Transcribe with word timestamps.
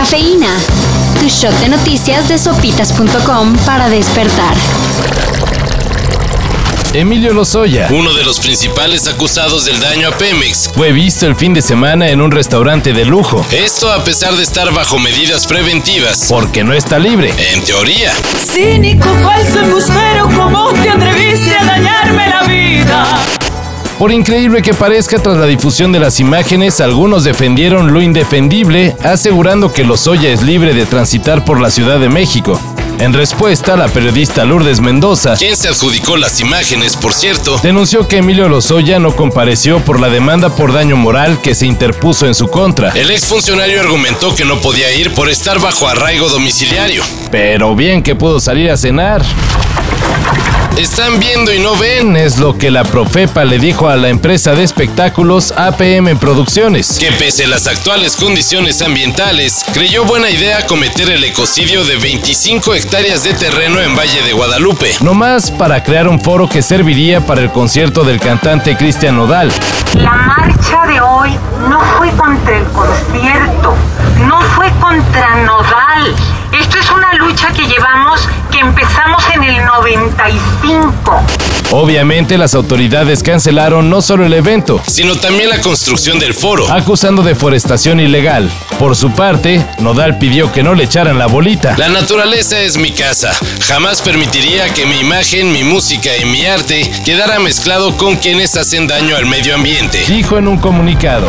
Cafeína. 0.00 0.48
Tu 1.20 1.28
shot 1.28 1.52
de 1.60 1.68
noticias 1.68 2.26
de 2.26 2.38
sopitas.com 2.38 3.54
para 3.66 3.90
despertar. 3.90 4.54
Emilio 6.94 7.34
Lozoya, 7.34 7.86
uno 7.90 8.14
de 8.14 8.24
los 8.24 8.40
principales 8.40 9.06
acusados 9.06 9.66
del 9.66 9.78
daño 9.78 10.08
a 10.08 10.12
Pemex, 10.12 10.70
fue 10.74 10.92
visto 10.92 11.26
el 11.26 11.36
fin 11.36 11.52
de 11.52 11.60
semana 11.60 12.08
en 12.08 12.22
un 12.22 12.30
restaurante 12.30 12.94
de 12.94 13.04
lujo. 13.04 13.44
Esto 13.52 13.92
a 13.92 14.02
pesar 14.02 14.34
de 14.36 14.42
estar 14.42 14.72
bajo 14.72 14.98
medidas 14.98 15.46
preventivas. 15.46 16.26
Porque 16.30 16.64
no 16.64 16.72
está 16.72 16.98
libre. 16.98 17.34
En 17.52 17.62
teoría. 17.62 18.10
Cínico, 18.50 19.06
falso, 19.22 19.60
embustero, 19.60 20.30
¿cómo 20.34 20.72
te 20.82 20.88
atreviste 20.88 21.49
Por 24.00 24.12
increíble 24.12 24.62
que 24.62 24.72
parezca, 24.72 25.18
tras 25.18 25.36
la 25.36 25.44
difusión 25.44 25.92
de 25.92 26.00
las 26.00 26.20
imágenes, 26.20 26.80
algunos 26.80 27.22
defendieron 27.22 27.92
lo 27.92 28.00
indefendible, 28.00 28.96
asegurando 29.04 29.74
que 29.74 29.84
Lozoya 29.84 30.30
es 30.30 30.40
libre 30.40 30.72
de 30.72 30.86
transitar 30.86 31.44
por 31.44 31.60
la 31.60 31.70
Ciudad 31.70 32.00
de 32.00 32.08
México. 32.08 32.58
En 32.98 33.12
respuesta, 33.12 33.76
la 33.76 33.88
periodista 33.88 34.46
Lourdes 34.46 34.80
Mendoza, 34.80 35.36
quien 35.36 35.54
se 35.54 35.68
adjudicó 35.68 36.16
las 36.16 36.40
imágenes, 36.40 36.96
por 36.96 37.12
cierto, 37.12 37.60
denunció 37.62 38.08
que 38.08 38.16
Emilio 38.16 38.48
Lozoya 38.48 38.98
no 38.98 39.14
compareció 39.14 39.80
por 39.80 40.00
la 40.00 40.08
demanda 40.08 40.48
por 40.48 40.72
daño 40.72 40.96
moral 40.96 41.38
que 41.42 41.54
se 41.54 41.66
interpuso 41.66 42.26
en 42.26 42.34
su 42.34 42.48
contra. 42.48 42.92
El 42.92 43.10
exfuncionario 43.10 43.82
argumentó 43.82 44.34
que 44.34 44.46
no 44.46 44.62
podía 44.62 44.90
ir 44.94 45.12
por 45.12 45.28
estar 45.28 45.60
bajo 45.60 45.86
arraigo 45.86 46.30
domiciliario. 46.30 47.02
Pero 47.30 47.76
bien 47.76 48.02
que 48.02 48.14
pudo 48.14 48.40
salir 48.40 48.70
a 48.70 48.78
cenar. 48.78 49.22
Están 50.80 51.20
viendo 51.20 51.52
y 51.52 51.58
no 51.58 51.76
ven, 51.76 52.16
es 52.16 52.38
lo 52.38 52.56
que 52.56 52.70
la 52.70 52.84
Profepa 52.84 53.44
le 53.44 53.58
dijo 53.58 53.90
a 53.90 53.96
la 53.96 54.08
empresa 54.08 54.54
de 54.54 54.62
espectáculos 54.62 55.52
APM 55.52 56.16
Producciones. 56.18 56.98
Que 56.98 57.12
pese 57.12 57.44
a 57.44 57.48
las 57.48 57.66
actuales 57.66 58.16
condiciones 58.16 58.80
ambientales, 58.80 59.62
creyó 59.74 60.06
buena 60.06 60.30
idea 60.30 60.66
cometer 60.66 61.10
el 61.10 61.22
ecocidio 61.22 61.84
de 61.84 61.98
25 61.98 62.74
hectáreas 62.74 63.24
de 63.24 63.34
terreno 63.34 63.78
en 63.78 63.94
Valle 63.94 64.22
de 64.22 64.32
Guadalupe. 64.32 64.94
No 65.02 65.12
más 65.12 65.50
para 65.50 65.84
crear 65.84 66.08
un 66.08 66.18
foro 66.18 66.48
que 66.48 66.62
serviría 66.62 67.20
para 67.26 67.42
el 67.42 67.50
concierto 67.50 68.02
del 68.02 68.18
cantante 68.18 68.74
Cristian 68.74 69.16
Nodal. 69.16 69.52
La 69.96 70.12
marcha 70.12 70.86
de 70.86 70.98
hoy 70.98 71.36
no 71.68 71.78
fue 71.98 72.10
contra 72.12 72.56
el 72.56 72.64
concierto, 72.68 73.74
no 74.26 74.40
fue 74.56 74.70
contra 74.80 75.44
Nodal. 75.44 76.14
Esto 76.58 76.78
es 76.78 76.90
una 76.90 77.12
lucha 77.14 77.48
que 77.52 77.66
llevamos, 77.66 78.26
que 78.50 78.60
empezamos 78.60 79.19
95. 79.82 81.49
Obviamente 81.72 82.36
las 82.36 82.56
autoridades 82.56 83.22
cancelaron 83.22 83.88
no 83.88 84.02
solo 84.02 84.26
el 84.26 84.32
evento, 84.32 84.82
sino 84.88 85.14
también 85.14 85.48
la 85.50 85.60
construcción 85.60 86.18
del 86.18 86.34
foro, 86.34 86.70
acusando 86.70 87.22
deforestación 87.22 88.00
ilegal. 88.00 88.50
Por 88.80 88.96
su 88.96 89.12
parte, 89.12 89.64
Nodal 89.78 90.18
pidió 90.18 90.50
que 90.50 90.64
no 90.64 90.74
le 90.74 90.84
echaran 90.84 91.16
la 91.16 91.26
bolita. 91.26 91.76
La 91.78 91.88
naturaleza 91.88 92.60
es 92.60 92.76
mi 92.76 92.90
casa. 92.90 93.32
Jamás 93.68 94.02
permitiría 94.02 94.74
que 94.74 94.84
mi 94.84 94.98
imagen, 94.98 95.52
mi 95.52 95.62
música 95.62 96.10
y 96.20 96.24
mi 96.24 96.44
arte 96.44 96.90
quedara 97.04 97.38
mezclado 97.38 97.96
con 97.96 98.16
quienes 98.16 98.56
hacen 98.56 98.88
daño 98.88 99.14
al 99.14 99.26
medio 99.26 99.54
ambiente. 99.54 100.04
Dijo 100.08 100.38
en 100.38 100.48
un 100.48 100.58
comunicado. 100.58 101.28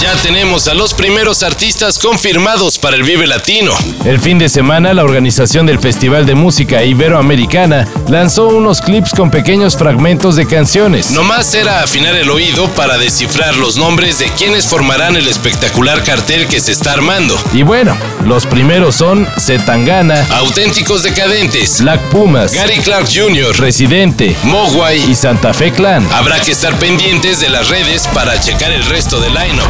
Ya 0.00 0.14
tenemos 0.22 0.68
a 0.68 0.74
los 0.74 0.94
primeros 0.94 1.42
artistas 1.42 1.98
confirmados 1.98 2.78
para 2.78 2.94
el 2.94 3.02
Vive 3.02 3.26
Latino. 3.26 3.72
El 4.04 4.20
fin 4.20 4.38
de 4.38 4.48
semana, 4.48 4.94
la 4.94 5.02
organización 5.02 5.66
del 5.66 5.80
Festival 5.80 6.24
de 6.24 6.36
Música 6.36 6.84
Iberoamericana 6.84 7.88
lanzó 8.06 8.46
unos 8.46 8.80
clips 8.80 9.07
con 9.12 9.30
pequeños 9.30 9.76
fragmentos 9.76 10.36
de 10.36 10.46
canciones. 10.46 11.10
Nomás 11.10 11.54
era 11.54 11.82
afinar 11.82 12.14
el 12.14 12.30
oído 12.30 12.68
para 12.70 12.98
descifrar 12.98 13.56
los 13.56 13.76
nombres 13.76 14.18
de 14.18 14.28
quienes 14.30 14.66
formarán 14.66 15.16
el 15.16 15.28
espectacular 15.28 16.02
cartel 16.02 16.46
que 16.48 16.60
se 16.60 16.72
está 16.72 16.92
armando. 16.92 17.36
Y 17.52 17.62
bueno, 17.62 17.96
los 18.24 18.46
primeros 18.46 18.96
son 18.96 19.28
Zetangana, 19.38 20.26
Auténticos 20.30 21.02
Decadentes, 21.02 21.80
Black 21.80 22.00
Pumas, 22.10 22.52
Gary 22.52 22.78
Clark 22.78 23.06
Jr., 23.06 23.58
Residente, 23.58 24.36
Mogwai 24.42 25.10
y 25.10 25.14
Santa 25.14 25.54
Fe 25.54 25.70
Clan. 25.72 26.06
Habrá 26.12 26.40
que 26.40 26.52
estar 26.52 26.74
pendientes 26.78 27.40
de 27.40 27.48
las 27.48 27.68
redes 27.68 28.06
para 28.08 28.38
checar 28.40 28.72
el 28.72 28.84
resto 28.86 29.20
del 29.20 29.34
line-up. 29.34 29.68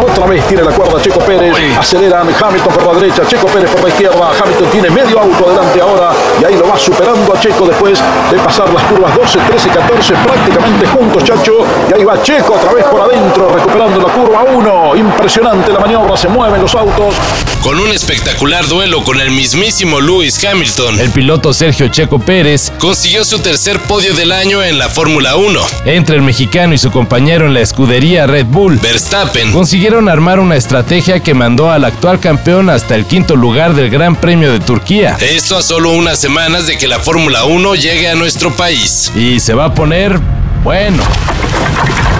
Otra 0.00 0.26
vez 0.26 0.46
tiene 0.46 0.62
la 0.62 0.70
cuerda 0.70 1.02
Checo 1.02 1.18
Pérez, 1.20 1.52
aceleran 1.76 2.28
Hamilton 2.40 2.72
por 2.74 2.94
la 2.94 3.00
derecha, 3.00 3.26
Checo 3.26 3.48
Pérez 3.48 3.70
por 3.70 3.82
la 3.82 3.88
izquierda, 3.88 4.30
Hamilton 4.40 4.70
tiene 4.70 4.90
medio 4.90 5.18
auto 5.18 5.46
adelante 5.46 5.80
ahora 5.80 6.12
y 6.40 6.44
ahí 6.44 6.54
lo 6.56 6.68
va 6.68 6.78
superando 6.78 7.34
a 7.34 7.40
Checo 7.40 7.66
después 7.66 7.98
de 8.30 8.38
pasar 8.38 8.72
las 8.72 8.82
curvas 8.84 9.14
12, 9.16 9.38
13, 9.38 9.68
14 9.70 10.14
prácticamente 10.14 10.86
juntos 10.86 11.24
Chacho 11.24 11.52
y 11.88 11.94
ahí 11.94 12.04
va 12.04 12.20
Checo 12.22 12.54
otra 12.54 12.72
vez 12.72 12.84
por 12.84 13.00
adentro 13.00 13.48
recuperando 13.54 14.00
la 14.00 14.12
curva 14.12 14.42
1, 14.42 14.96
impresionante 14.96 15.72
la 15.72 15.80
maniobra, 15.80 16.16
se 16.16 16.28
mueven 16.28 16.60
los 16.60 16.74
autos. 16.74 17.14
Con 17.62 17.80
un 17.80 17.90
espectacular 17.90 18.66
duelo 18.68 19.02
con 19.02 19.20
el 19.20 19.30
mismísimo 19.30 20.00
Lewis 20.00 20.42
Hamilton, 20.42 21.00
el 21.00 21.10
piloto 21.10 21.52
Sergio 21.52 21.88
Checo 21.88 22.18
Pérez 22.18 22.72
consiguió 22.78 23.24
su 23.24 23.40
tercer 23.40 23.80
podio 23.80 24.14
del 24.14 24.32
año 24.32 24.62
en 24.62 24.78
la 24.78 24.88
Fórmula 24.88 25.36
1. 25.36 25.60
Entre 25.84 26.16
el 26.16 26.22
mexicano 26.22 26.74
y 26.74 26.78
su 26.78 26.90
compañero 26.90 27.46
en 27.46 27.54
la 27.54 27.60
escudería 27.60 28.26
Red 28.26 28.46
Bull, 28.46 28.78
Verstappen, 28.78 29.52
consiguieron 29.52 30.08
armar 30.08 30.38
una 30.38 30.56
estrategia 30.56 31.20
que 31.20 31.34
mandó 31.34 31.70
al 31.70 31.84
actual 31.84 32.20
campeón 32.20 32.70
hasta 32.70 32.94
el 32.94 33.06
quinto 33.06 33.34
lugar 33.34 33.74
del 33.74 33.90
Gran 33.90 34.16
Premio 34.16 34.52
de 34.52 34.60
Turquía. 34.60 35.18
Esto 35.20 35.56
a 35.56 35.62
solo 35.62 35.90
unas 35.90 36.18
semanas 36.18 36.66
de 36.66 36.78
que 36.78 36.86
la 36.86 37.00
Fórmula 37.00 37.44
1 37.44 37.74
llegue 37.74 38.08
a 38.08 38.14
nuestro 38.14 38.54
país. 38.54 39.12
Y 39.16 39.40
se 39.40 39.54
va 39.54 39.66
a 39.66 39.74
poner 39.74 40.18
bueno. 40.62 41.02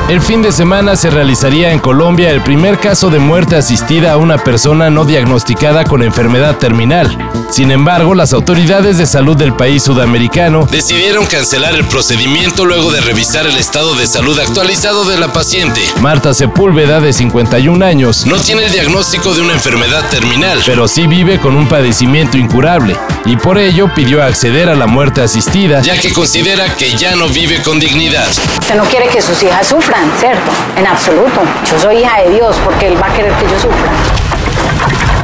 El 0.08 0.22
fin 0.22 0.40
de 0.40 0.52
semana 0.52 0.96
se 0.96 1.10
realizaría 1.10 1.70
en 1.70 1.80
Colombia 1.80 2.30
el 2.30 2.40
primer 2.40 2.78
caso 2.78 3.10
de 3.10 3.18
muerte 3.18 3.56
asistida 3.56 4.12
a 4.12 4.16
una 4.16 4.38
persona 4.38 4.88
no 4.88 5.04
diagnosticada 5.04 5.84
con 5.84 6.02
enfermedad 6.02 6.56
terminal. 6.56 7.14
Sin 7.50 7.70
embargo, 7.70 8.14
las 8.14 8.32
autoridades 8.34 8.98
de 8.98 9.06
salud 9.06 9.36
del 9.36 9.54
país 9.54 9.82
sudamericano 9.82 10.68
decidieron 10.70 11.24
cancelar 11.26 11.74
el 11.74 11.84
procedimiento 11.84 12.64
luego 12.64 12.92
de 12.92 13.00
revisar 13.00 13.46
el 13.46 13.56
estado 13.56 13.94
de 13.94 14.06
salud 14.06 14.38
actualizado 14.38 15.04
de 15.04 15.18
la 15.18 15.32
paciente. 15.32 15.80
Marta 16.00 16.34
Sepúlveda, 16.34 17.00
de 17.00 17.12
51 17.12 17.84
años, 17.84 18.26
no 18.26 18.36
tiene 18.36 18.66
el 18.66 18.72
diagnóstico 18.72 19.34
de 19.34 19.40
una 19.40 19.54
enfermedad 19.54 20.08
terminal, 20.10 20.62
pero 20.66 20.86
sí 20.86 21.06
vive 21.06 21.40
con 21.40 21.56
un 21.56 21.66
padecimiento 21.68 22.36
incurable 22.36 22.96
y 23.24 23.36
por 23.36 23.58
ello 23.58 23.92
pidió 23.94 24.22
acceder 24.22 24.68
a 24.68 24.74
la 24.74 24.86
muerte 24.86 25.22
asistida, 25.22 25.80
ya 25.80 25.98
que 25.98 26.12
considera 26.12 26.76
que 26.76 26.96
ya 26.96 27.16
no 27.16 27.28
vive 27.28 27.62
con 27.62 27.80
dignidad. 27.80 28.28
Usted 28.60 28.76
no 28.76 28.84
quiere 28.84 29.08
que 29.08 29.22
sus 29.22 29.42
hijas 29.42 29.66
sufran, 29.66 30.10
¿cierto? 30.20 30.50
En 30.76 30.86
absoluto. 30.86 31.40
Yo 31.70 31.80
soy 31.80 31.98
hija 31.98 32.22
de 32.22 32.30
Dios 32.30 32.54
porque 32.64 32.88
Él 32.88 33.02
va 33.02 33.06
a 33.06 33.14
querer 33.14 33.32
que 33.32 33.44
yo 33.44 33.58
sufra. 33.60 34.37